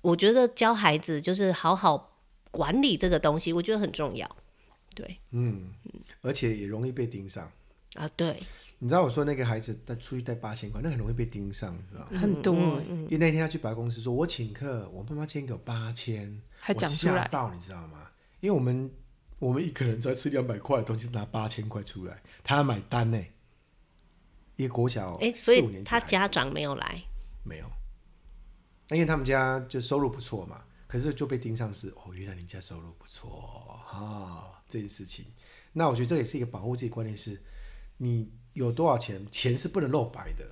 [0.02, 2.18] 我觉得教孩子就是好好
[2.50, 4.28] 管理这个东西，我觉得很重要。
[4.96, 5.72] 对，嗯，
[6.22, 7.48] 而且也容易被盯上
[7.94, 8.40] 啊，对。
[8.82, 12.18] 你知道我说那个孩子他出去带八千块，那很容易被盯上，你知道吗？
[12.18, 18.08] 很多，因为那天他去百货公司说：“我请客，我妈妈今天给我八千。”还讲出来，到你知道吗？
[18.40, 18.90] 因为我们
[19.38, 23.22] 我们一个人才吃两百块的东西，拿八千块出来，他要买单呢。
[24.56, 27.02] 一个国小哎，所以他家长没有来，
[27.44, 27.66] 没有。
[28.88, 33.28] 那因为他们家就收入不错嘛，可是就被盯上是哦，原来人家收入不错
[33.84, 35.26] 哈、哦，这件事情。
[35.74, 37.38] 那我觉得这也是一个保护自己观念是，
[37.98, 38.32] 你。
[38.52, 39.24] 有多少钱？
[39.30, 40.44] 钱是不能露白的。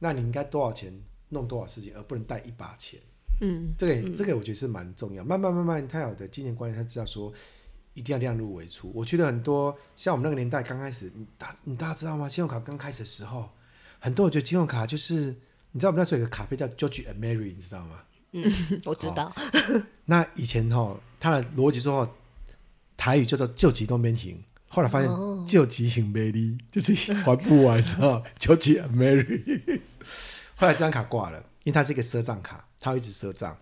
[0.00, 0.92] 那你应该多少钱
[1.30, 3.00] 弄多少事情，而不能带一把钱。
[3.40, 5.24] 嗯，这个、嗯、这个我觉得是蛮重要。
[5.24, 7.32] 慢慢慢慢，他有的金钱观念，他知道说
[7.94, 8.90] 一定要量入为出。
[8.94, 12.28] 我觉得很多像我们那个年代刚开始，你大你大家知道吗？
[12.28, 13.48] 信用卡刚开始的时候，
[13.98, 15.34] 很多人觉得信用卡就是
[15.72, 18.02] 你知道我们那时候有个卡片叫 George and Mary，你知道吗？
[18.32, 18.52] 嗯，
[18.86, 19.32] 我知道。
[20.04, 22.16] 那以前哈，他的逻辑说
[22.96, 24.42] 台语叫做救急东边停。
[24.68, 25.10] 后来发现
[25.46, 29.80] 救急很美丽，就是还不完，知道救急很美丽。
[30.56, 33.56] 后来这张卡挂了，因为它是一个赊账卡，它会一直赊账，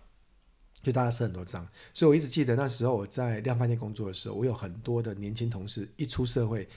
[0.82, 1.66] 就大家赊很多账。
[1.94, 6.68] 所以我一直记得那时候我在量贩店工作的时候，我有很多的年轻同事一出社会，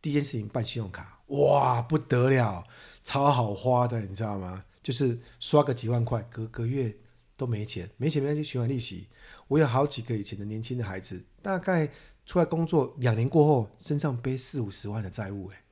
[0.00, 2.64] 第一件事情办信用卡，哇不得了，
[3.02, 4.62] 超好花的，你知道吗？
[4.82, 6.94] 就是刷个几万块，隔个月
[7.36, 9.08] 都没钱，没钱没关系，循环利息。
[9.48, 11.90] 我有好几个以前的年轻的孩子，大概。
[12.24, 15.62] 出来工作两年过后，身上背四五十万的债务，哎，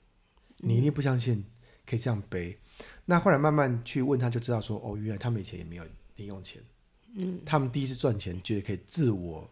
[0.59, 1.45] 你一定不相信
[1.87, 2.59] 可以这样背。
[3.05, 5.85] 那后来慢慢去问他，就知道说，哦，原来他们以前也没有
[6.17, 6.63] 零用钱。
[7.15, 9.49] 嗯，他们第一次赚钱，觉得可以自我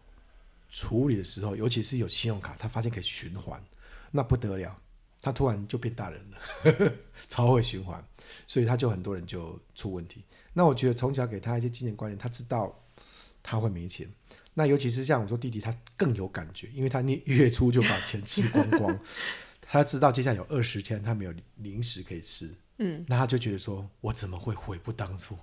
[0.69, 3.61] 处理的时候，尤其是有信用卡，他发现可以循环，
[4.11, 4.79] 那不得了，
[5.21, 6.93] 他突然就变大人了，
[7.27, 8.03] 超会循环，
[8.47, 10.23] 所以他就很多人就出问题。
[10.53, 12.73] 那我觉得从小给他一些金钱观念，他知道
[13.43, 14.09] 他会没钱。
[14.59, 18.99] 那尤其是像我说弟弟，他更有感觉，因为他月月初就把钱吃光光，
[19.63, 25.33] 他知道接下来有二十天他没有零食可以吃，嗯，那他就觉得说，我怎么会悔不当初？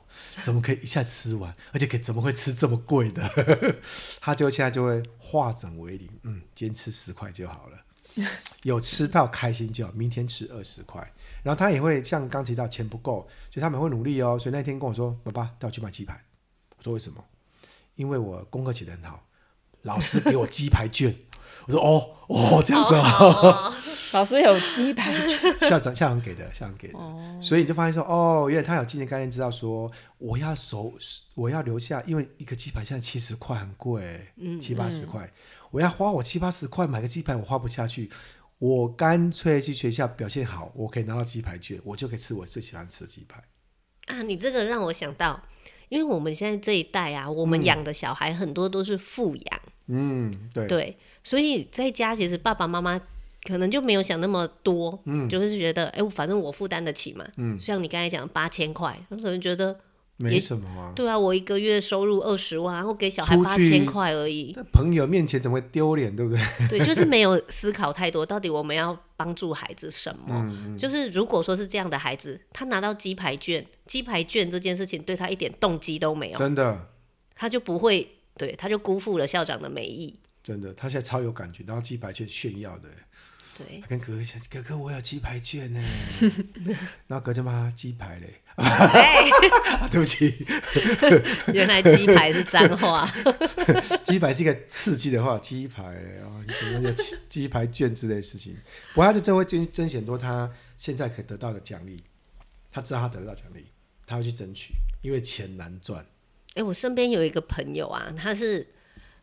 [0.43, 3.77] 怎么可以一下吃完，而且可以怎么会吃这么贵的？
[4.21, 7.85] 他就现在就会化整为零，嗯，今天吃十块就好了，
[8.65, 11.01] 有吃到开心就好，明天吃二十块，
[11.43, 14.39] 然后他也会像刚提到钱不够，所以他们会努力哦。
[14.39, 16.23] 所以那天跟我说，爸爸带我去买鸡排，
[16.77, 17.25] 我说为什么？
[17.97, 19.27] 因为我功课写得很好，
[19.83, 21.15] 老师给我鸡排券，
[21.67, 23.75] 我说哦哦这样子啊，哦
[24.13, 30.95] 老师有鸡排券，校长校长给的，校长给的，哦、所以你就发现说哦，原来他有纪念概念，知道说我要守，
[31.35, 35.33] 我要留下，因为一个鸡排现在七十块很贵，嗯，七八十块，嗯、
[35.73, 38.11] 我要花我七八十块买个鸡排，我花不下去，
[38.59, 43.43] 我干脆去学校表现好，我可以拿到鸡排券，我就可以吃我最喜欢吃的鸡排。
[44.07, 45.43] 啊，你这个让我想到，
[45.89, 53.01] 因为我们现在这一代啊，我们养的小孩很多都是富养，嗯，对，对，所以在家其实爸爸妈妈
[53.45, 59.79] 可能就没有想那么多，嗯，就是觉得，哎、欸，反正我负担得起嘛，嗯，像你刚才讲八千块，我可能觉得。
[60.19, 64.57] 没什么啊，对啊，我一个月收入二十万，然后给小孩八千块而已。
[64.73, 66.43] 朋友面前怎么会丢脸，对不对？
[66.79, 70.77] 对，就是没有思考太多，到底我们要帮助孩子什么？
[70.79, 76.89] 就是如果说是这样的孩子，他拿到鸡排券，鸡排券这件事情对他一点动机都没有，真的，
[77.35, 80.19] 他就不会，对，他就辜负了校长的美意。
[80.43, 82.89] 真的，他现在超有感觉，然后鸡排券炫耀的。
[83.59, 85.83] 对，跟哥哥讲，哥哥我有鸡排券呢，
[87.09, 88.43] 然后哥就骂他鸡排嘞，
[89.91, 90.47] 对不起，
[91.53, 93.07] 原来鸡排是脏话，
[94.03, 98.57] 鸡排是一个刺激的话，鸡排啊，你怎么叫鸡排券之类的事情？
[98.95, 102.03] 不过他就最会争争取多他现在可以得到的奖励，
[102.71, 103.67] 他知道他得到奖励，
[104.07, 106.05] 他会去争取，因为钱难赚。
[106.55, 108.67] 哎，我身边有一个朋友啊，他是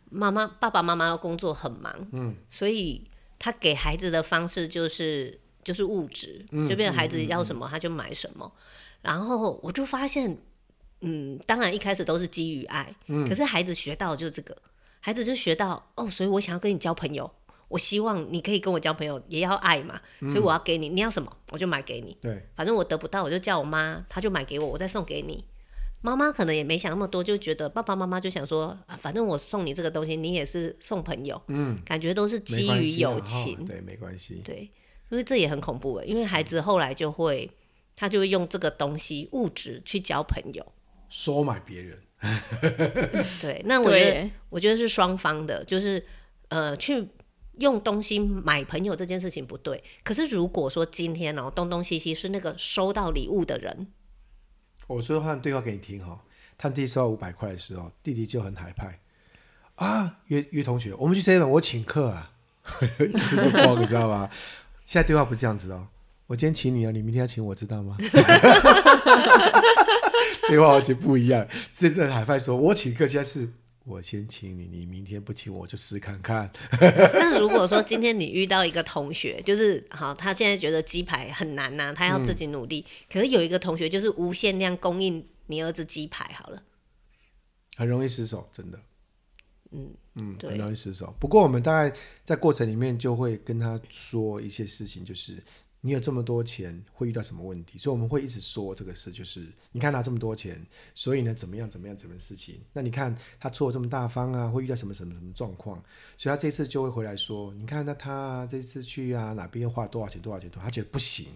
[0.10, 3.08] 妈妈爸爸妈妈的工作很忙，嗯，所以。
[3.40, 8.50] 他给孩子的方式就是就是物质，嗯、就变成孩子要什么、嗯、他就买什么。
[9.04, 10.36] 然后我就发现，
[11.02, 14.58] 嗯，当然一开始都是基于爱，嗯、可是孩子学到就是这个，
[15.00, 17.30] 孩子就学到哦，所以我想要跟你交朋友，
[17.68, 22.18] 我希望你可以跟我交朋友，也要爱嘛，所以我要给你，你要什么我就买给你。
[22.22, 25.46] 对，反正我得不到，我就叫我妈，她就买给我，我再送给你。
[26.06, 34.70] 妈妈可能也没想那么多，就觉得爸爸妈妈就想说，啊，反正我送你这个东西，你也是送朋友，嗯，感觉都是基于友情，啊哦，对，没关系，对，
[35.10, 37.50] 所以这也很恐怖诶，因为孩子后来就会，
[37.96, 40.74] 他就会用这个东西物质去交朋友，
[41.10, 42.00] 收买别人，
[43.42, 46.06] 对，那我觉得我觉得是双方的，就是
[46.50, 47.08] 呃，去
[47.60, 53.88] 用东西买朋友这件事情不对，可是如果说今天哦，东东西西是那个收到礼物的人。
[54.88, 56.24] 我说话对话给你听哈，
[56.58, 59.00] 他弟弟收到五百块的时候，弟弟就很海派
[59.76, 62.34] 啊，约约同学，我们去 seven，我请客啊，
[63.00, 64.30] 一次就爆，你知道吗？
[64.86, 65.88] 现在对话不是这样子哦，
[66.28, 67.98] 我今天请你啊，你明天要请我，知道吗？
[70.48, 73.48] 对话完全不一样，这次海派说，我请客，现在是
[73.86, 76.52] 我先请你，你明天不请我就试看看。
[76.80, 82.86] 但是如果说今天你遇到一个同学，就是好，他现在觉得鸡排很难呐、啊，他要自己努力。
[82.88, 86.64] 嗯、可是有一个同学就是无限量供应你儿子鸡排，好了，
[87.76, 88.80] 很容易失手，真的。
[89.72, 91.16] 嗯嗯，很容易失手。
[91.20, 95.44] 不过我们大概在过程里面就会跟他说一些事情，就是。
[95.86, 97.78] 你有这么多钱，会遇到什么问题？
[97.78, 100.66] 所以我们会一直说这个事，就是你看他这么多钱，
[100.96, 102.62] 所以呢，怎么样怎么样怎么事情？
[102.72, 105.84] 那你看他做这么大方啊，会遇到什么什么什么状况？
[106.18, 111.28] 所以他这次就会回来说，你看那他这次去啊哪边又花多少钱多少钱多少，他觉得不行。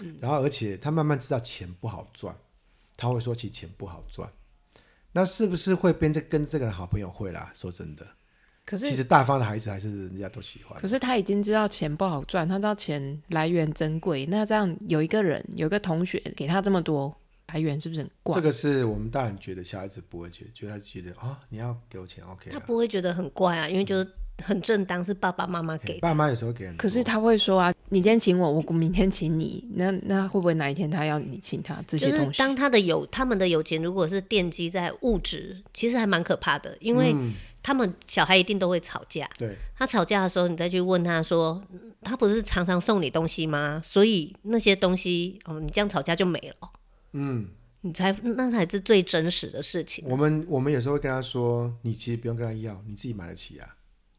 [0.00, 2.36] 嗯、然后而且他慢慢知道钱不好赚，
[2.96, 4.28] 他会说起钱不好赚，
[5.12, 7.52] 那是不是会变成跟这个人好朋友会啦？
[7.54, 8.04] 说真的。
[8.66, 10.80] 可是，其实大方的孩子还是人家都喜欢。
[10.80, 14.24] 可是他已经知道钱不好赚，他知道钱来源珍贵。
[14.26, 17.14] 那这样有一个人，有一个同学给他这么多
[17.48, 18.34] 来源，是不是很怪？
[18.34, 22.50] 这个是我们大人觉得，小孩子不会觉得，觉得他觉得啊、哦，你要给我钱，OK。
[22.50, 24.08] 他不会觉得很怪啊，因为就是
[24.42, 25.98] 很正当，是爸爸妈妈给。
[26.00, 26.72] 爸妈有时候给。
[26.78, 31.84] 可是他会说啊，你今天请我，我明天请你，那那会不会哪一天他要你请他？
[31.86, 32.24] 这些东西。
[32.24, 37.34] 就是当他的有他们的有钱，如果是奠基在物质，其实还蛮可怕的，因为、嗯。
[37.64, 39.26] 他们小孩一定都会吵架。
[39.38, 41.64] 对，他吵架的时候，你再去问他说
[42.04, 43.80] ：“他不是常常送你东西吗？
[43.82, 46.70] 所以那些东西，哦，你这样吵架就没了。”
[47.12, 47.48] 嗯，
[47.80, 50.08] 你才那才是最真实的事情啊。
[50.10, 53.74] 我们我们有时候会跟他说：“你其实不用跟他要，你自己买得起啊，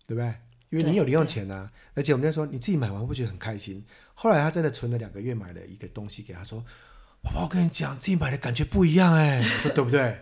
[0.07, 0.33] 对不对？
[0.71, 6.65] 因为你有零用钱啊。”而且我们在说：“你自己买完会不觉得很开心？”后来他真的存了两个月，买了一个东西给他说
[7.21, 10.17] ：“宝宝，我跟你讲，自己买的感觉不一样哎，说对不对？”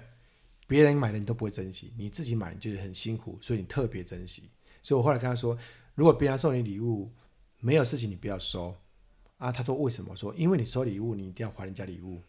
[0.74, 4.50] 别人买的你都不会珍惜，你自己买你就是很辛苦，所以你特别珍惜。
[4.82, 5.56] 所以我后来跟他说，
[5.94, 7.12] 如果别人送你礼物，
[7.60, 8.76] 没有事情你不要收
[9.38, 9.52] 啊。
[9.52, 10.16] 他说为什么？
[10.16, 12.20] 说因为你收礼物，你一定要还人家礼物。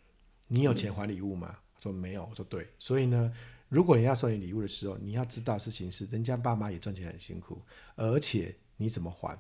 [0.47, 1.57] 你有钱还礼物吗？
[1.75, 2.29] 我说没有。
[2.31, 2.69] 我说对。
[2.79, 3.33] 所以呢，
[3.71, 7.63] 如果人家送你礼物的时候，你要知道事情是人家爸妈也赚钱很辛苦，
[7.97, 9.39] 而且你怎么还，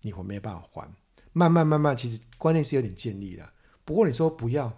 [0.00, 0.90] 你会没办法还。
[1.34, 3.52] 慢慢慢慢，其实观念是有点建立了。
[3.84, 4.74] 不过你说不要。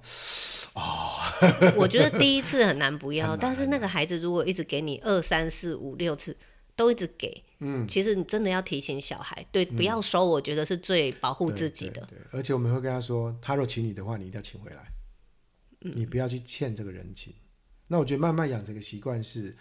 [0.74, 1.11] 哦，
[1.76, 6.36] 我觉得第一次很难不要，但是那个孩子如果一直给你二三四五六次，
[6.74, 12.00] 都一直给，嗯，其实你真的要提醒小孩，对，不要收，我觉得是最保护自己的。
[12.08, 14.92] 对，对，对，而且我们会跟他说，他若请你的话，你一定要请回来，
[15.82, 17.34] 嗯，你不要去欠这个人情。
[17.88, 19.54] 那我觉得慢慢养成个习惯是，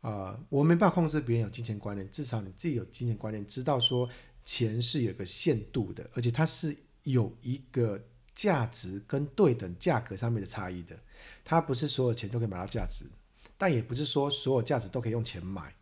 [0.00, 4.08] 啊、呃，我没办法控制别人有金钱观念，至少你自己有金钱观念，知道说
[4.44, 8.02] 钱是有个限度的，而且它是有一个
[8.34, 10.98] 价值跟对等价格上面的差异的。
[11.44, 13.04] 它不是所有钱都可以买到价值，
[13.56, 15.74] 但也不是说所有价值都可以用钱买。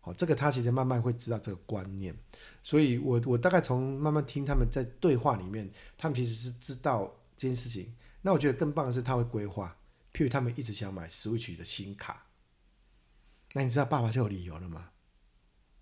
[0.00, 2.16] 好，这个他其实慢慢会知道这个观念。
[2.62, 7.94] 所以我我大概从慢慢听他们在对话里面，他们其实是知道这件事情。
[8.22, 9.76] 那我觉得更棒的是他会规划。
[10.12, 12.26] 譬如他们一直想买 Switch 的新卡，
[13.52, 14.90] 那你知道爸爸就有理由了吗？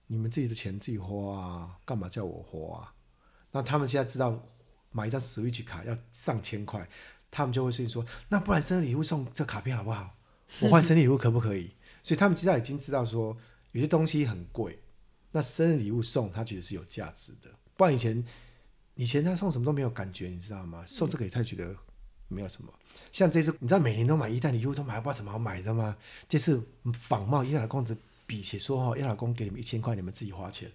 [0.07, 2.95] 你们自己的钱自己花啊，干嘛叫我花啊？
[3.53, 4.47] 那他们现在知道
[4.91, 6.89] 买一张 Switch 卡要上千块，
[7.31, 10.17] 他们就会说：那不然生日礼物送这卡片好不好？
[10.61, 11.73] 我换生日礼物可不可以？
[12.03, 13.37] 所以他们知道已经知道说
[13.73, 14.83] 有些东西很贵，
[15.33, 17.51] 那生日礼物送他觉得是有价值的。
[17.77, 18.25] 不然以前
[18.95, 20.85] 以前他送什么都没有感觉，你知道吗？
[20.87, 21.77] 送这个也太觉得。
[22.31, 22.71] 没有什么，
[23.11, 25.97] 像这次你知道每年都买一袋礼物都买不到什么好买的吗？
[26.29, 26.63] 这次
[26.93, 30.71] 仿冒伊老公子比起说哈，伊老公给你们一千块，你们自己花钱，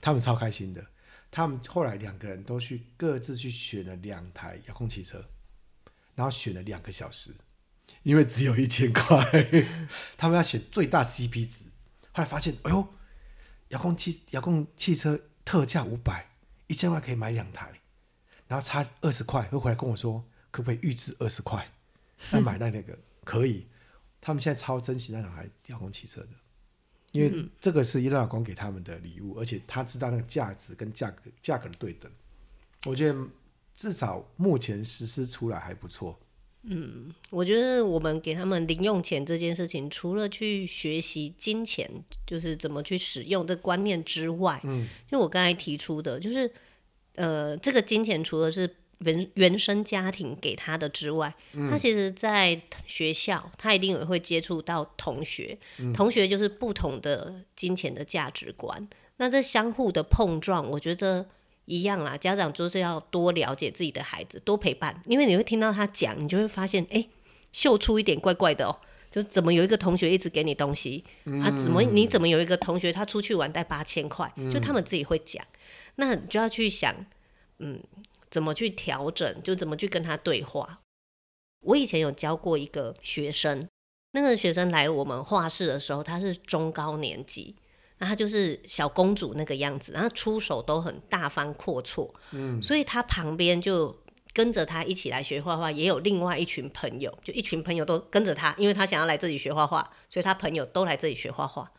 [0.00, 0.86] 他们超开心的。
[1.32, 5.20] 他们后来两个人都去各自去选了两台遥控汽车，
[6.18, 7.32] 然后选了两个小时，
[8.02, 9.24] 因为只有一千块，
[10.18, 11.66] 他们要选最大 CP 值。
[12.10, 12.88] 后来发现，哎呦，
[13.68, 16.28] 遥控汽遥控汽车特价五百，
[16.66, 17.80] 一千块可以买两台，
[18.48, 20.24] 然后差二十块，会回来跟我说。
[20.50, 21.70] 可不可以预支二十块？
[22.32, 23.68] 来买那那个 可以。
[24.20, 26.30] 他们现在超珍惜那两台遥控汽车的，
[27.12, 32.10] 因为这个是伊拉老公给他们的礼物，而且他知道那个价值跟价格价格的对等。
[32.86, 33.16] 我觉得
[33.78, 36.18] 至少目前实施出来还不错。
[36.64, 41.88] 嗯，我觉得我们给他们零用钱这件事情，除了去学习金钱，
[42.26, 46.50] 就是怎么去使用这观念之外，嗯，因为我刚才提出的，就是
[47.14, 48.74] 呃，这个金钱除了是。
[49.02, 58.88] 原原生家庭给他的之外，嗯、他其实，在学校，他一定也会接触到同学，嗯、同学就是不同的金钱的价值观。
[59.18, 61.28] 那这相互的碰撞，我觉得
[61.68, 62.16] 一样啦。
[62.16, 67.10] 家长就是要多了解自己的孩子，多陪伴，因为你会听到他讲，你就会发现，哎、欸，
[67.52, 75.44] 嗅出一点怪怪的哦、喔，就怎么有一个同学一直给你东西，嗯、啊，怎么你怎么有一个同学他出去玩带八千块，嗯、就他们自己会讲，
[75.96, 77.06] 那你就要去想，
[77.58, 77.80] 嗯。
[78.30, 79.42] 怎么去调整？
[79.42, 80.80] 就怎么去跟他对话。
[81.60, 83.66] 我以前有教过一个学生，
[84.12, 87.56] 那个学生来我们画室的时候，他是中高年级，
[87.98, 93.96] 那她就是小公主那个样子，然后出手都很大方阔绰，嗯，所以她旁边就
[94.32, 101.70] 跟着她一起来学画画，也有另外一群朋友，就一群朋友都跟着她，因为她想要来这里学画画，所以她朋友都来这里学画画。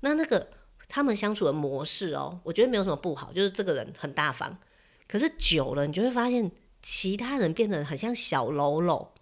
[0.00, 0.48] 那那个
[0.88, 4.58] 他们相处的模式哦，我觉得没有什么不好，就是这个人很大方。
[5.08, 6.50] 可是久了，你就会发现
[6.82, 9.14] 其他人变得很像小喽啰，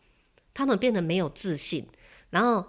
[0.55, 1.87] 他们变得没有自信。
[2.31, 2.65] 然后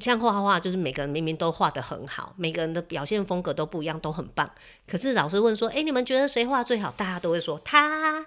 [0.00, 4.50] 像画画，就是每个人明明都画得很好，每个人的表现风格都不一样，都很棒。
[4.86, 8.26] 可是老师问说：“哎，你们觉得谁画最好？”大家都会说他。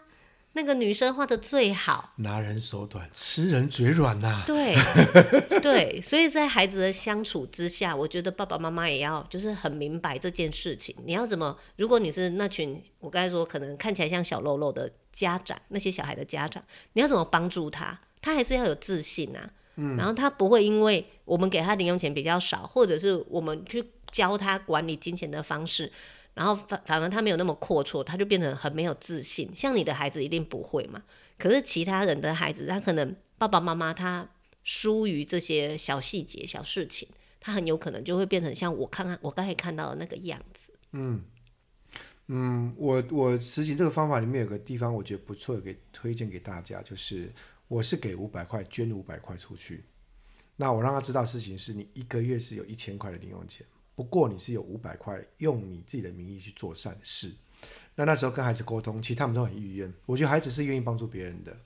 [0.55, 4.43] 那个女生画的最好，拿人手短，吃人嘴软呐、啊。
[4.45, 4.75] 对
[5.59, 10.95] 对，所以在孩子的相处之下，我觉得爸爸妈妈也要就是很明白这件事情。
[11.05, 11.57] 你要怎么？
[11.77, 17.99] 如果你是那群我刚才说可能看起来像小喽啰的家长，那些小孩的家长，你要怎么帮助他？
[18.21, 19.49] 他还是要有自信啊。
[19.75, 19.95] 嗯。
[19.97, 25.91] 然后他不会因为我们给他零用钱比较少，或者是我们去教他管理金钱的方式。
[26.35, 29.51] 然后反反而他没有那么阔绰，他就变得很没有自信。
[29.55, 31.03] 像你的孩子一定不会嘛？
[31.37, 34.27] 可是其他人的孩子，他可能爸爸妈妈他
[34.63, 37.07] 疏于这些小细节、小事情，
[37.39, 40.73] 他很有可能就会变成像我看看我刚才看到的那个样子。
[40.93, 41.23] 嗯
[42.27, 47.31] 嗯，我我实行这个方法里面有个地方我觉得不错，给推荐给大家，就是
[47.73, 49.83] 我是给五百块，捐五百块出去。
[50.55, 53.65] 那我让他知道事情是你一个月是有一千块的零用钱。
[53.95, 57.33] 不过你是有五百块，用你自己的名义去做善事。
[57.95, 59.91] 那那时候跟孩子沟通，其实他们都很意愿。
[60.05, 61.57] 我觉得孩子是愿意帮助别人的。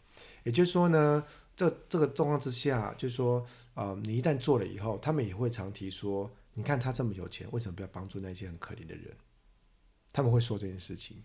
[0.46, 1.26] 也就是说呢，
[1.58, 9.14] 这这个状况之下，就是说，呃，你一旦做了以后，他们也会常提说，你看他这么有钱，为什么不要帮助那些很可怜的人？
[10.14, 11.22] 他们会说这件事情，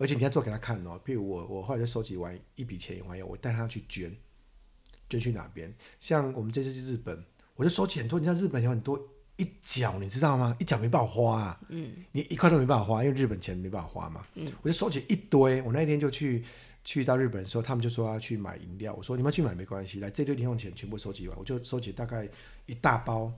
[0.00, 1.00] 而且你要做给他看哦。
[1.04, 4.12] 譬如我，我后来就收集完一笔钱以后，我带他去捐，
[5.08, 5.72] 捐去哪边？
[6.00, 7.24] 像我们这次去日本，
[7.54, 8.18] 我就收集很多。
[8.18, 9.00] 你像日本有很多。
[9.36, 10.54] 一角你知道吗？
[10.58, 15.62] 一角没办法花啊，嗯，你一块都没办法花，因为日本钱没办法花嘛，嗯，我就收集一堆。
[15.62, 16.44] 我那一天就去
[16.84, 22.28] 去到日本的时候，他们就说要去买饮料，我说你们去买没关系，来这堆零用钱全部收集完，我就收集大概
[22.66, 23.32] 一大包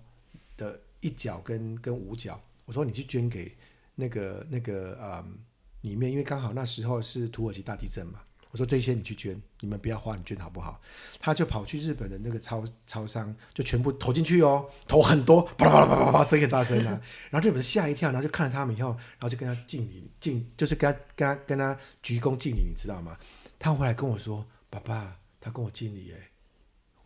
[0.56, 3.56] 的一角跟跟五角，我说你去捐给
[3.94, 5.38] 那个那个嗯
[5.82, 8.20] 里面，因为刚好那时候是土耳其大地震嘛。
[8.50, 10.78] 我说这些你去捐，你们不要花，你捐好不好？
[11.18, 17.00] 他就跑去日本的那个超超商，就全部投进去哦，投很多，啪啦啪啦啪啦啪，声音很大声啊。
[17.30, 23.16] 然后日本人吓一跳，然后就看了他们以后，然后就跟他敬礼，敬就是跟他跟他跟他鞠躬敬礼，你知道吗？
[23.58, 26.30] 他回来跟我说：“爸爸，他跟我敬礼。”哎，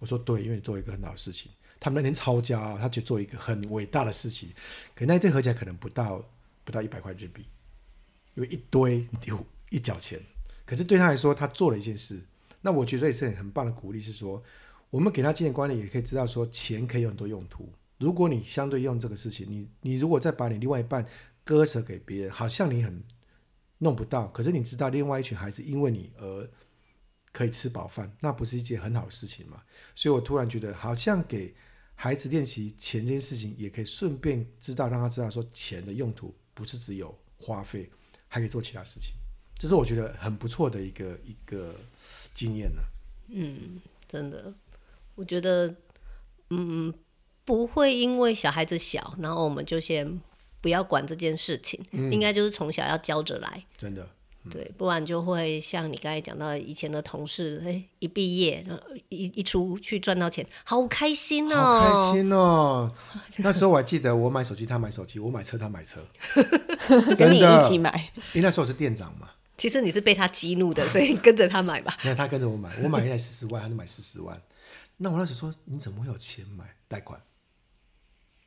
[0.01, 1.53] 我说对，因为你做一个很好的事情。
[1.79, 4.49] 他们那天超骄傲，他就做一个很伟大的事情。
[4.97, 6.25] 可那一堆合起来可能不到
[6.65, 7.47] 不到一百块日币，
[8.37, 10.21] 因为一堆丢一角钱。
[10.65, 12.21] 可是对他来说，他做了一件事。
[12.61, 14.43] 那我觉得这也是很棒的鼓励，是说
[14.91, 17.69] 我们给他金钱观念，也可以知道说钱可以有很多用途。
[17.99, 21.07] 如果你相对用这个事情，你你如果再把你另外一半
[21.45, 23.03] 割舍给别人，好像你很
[23.79, 24.27] 弄不到。
[24.29, 26.51] 可是你知道，另外一群孩子因为你而
[27.33, 29.63] 可以吃饱饭，那不是一件很好的事情吗？
[29.95, 31.55] 所以我突然觉得，好像给
[31.95, 37.89] 孩子练习钱这件事情，也可以顺便知道，让他知道说钱的用途不是只有花费，
[38.37, 39.15] 还可以做其他事情。
[39.57, 41.75] 这是我觉得很不错的一个一个
[42.35, 42.83] 经验呢。
[43.29, 44.53] 嗯，真的，
[45.15, 45.75] 我觉得，
[46.51, 46.93] 嗯，
[47.47, 50.21] 不会因为小孩子小，然后我们就先
[50.61, 51.83] 不要管这件事情。
[51.93, 53.65] 嗯，应该就是从小要教着来。
[53.79, 54.07] 真的。
[54.51, 58.65] 对，不然就会像你刚才讲到以前的同事，哎，一毕业，
[59.09, 62.95] 一一出去赚到钱，好开心哦，好开心哦。
[63.39, 66.07] 那时候我还记得，我买手机，他买手机；我买车，他买车，
[67.17, 68.13] 跟你一起买。
[68.33, 69.31] 因为那时候我是店长嘛。
[69.57, 71.97] 其实你是被他激怒的，所以跟着他买吧。
[72.05, 74.41] 那他跟着我买，我买一台四十万，他就买四十万。
[74.99, 77.21] 那我那时候说，你怎么会有钱买贷款？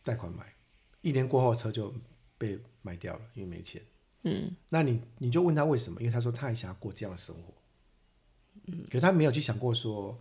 [0.03, 0.53] 贷款买，
[1.01, 1.93] 一年过后车就
[2.37, 3.81] 被卖掉了，因为没钱。
[4.23, 5.99] 嗯，那你你就问他为什么？
[6.01, 7.53] 因为他说他也想要过这样的生活。
[8.65, 10.19] 嗯，可是他没有去想过说，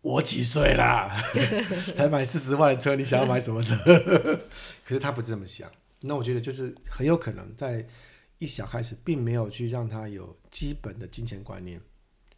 [0.00, 1.10] 我几岁啦，
[1.94, 3.76] 才买四十万的车，你想要买什么车？
[4.84, 5.70] 可是他不是这么想。
[6.02, 7.86] 那我觉得就是很有可能在。
[8.40, 11.78] 一小开始并没有去让他有基本的金钱观念，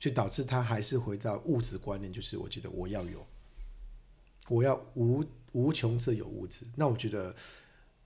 [0.01, 3.24] 就导致他还是回到物质观念，就是我觉得我要有，
[4.49, 6.66] 我要无无穷自有物质。
[6.74, 7.32] 那我觉得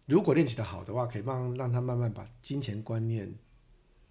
[0.07, 3.35] 如果练习的好的话，可以让让他慢慢把金钱观念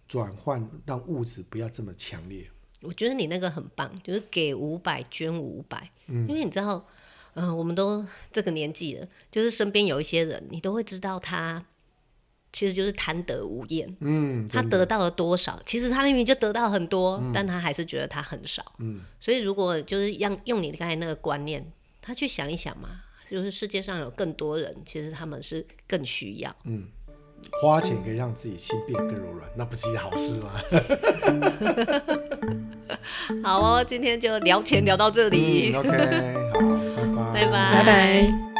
[0.07, 2.47] 转换，让物质不要这么强烈。
[2.81, 6.85] 我觉得你那个很棒，就是给五百捐五百，嗯，因为你知道，
[7.33, 11.65] 嗯、呃，我们都这个年纪了，就是身边有一些人，你都会知道他。
[12.53, 15.61] 其实就是贪得无厌，嗯，他得到了多少？
[15.65, 19.01] 其实他明明就得到很多，嗯，但他还是觉得他很少，嗯。
[19.19, 21.69] 所以如果就是让用你刚才那个观念，
[22.01, 26.87] 他去想一想嘛，就是世界上有更多人，其实他们是更需要，嗯。
[27.61, 30.59] 花钱可以让自己心变得更柔软，那不是一件好事吗？
[33.43, 35.91] 好哦，今天就聊钱聊到这里，嗯，OK，
[37.15, 38.54] 好，拜拜，拜拜，拜拜。